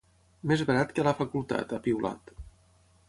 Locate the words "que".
0.95-1.03